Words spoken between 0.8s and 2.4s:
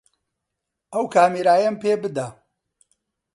ئەو کامێرایەم پێ بدە.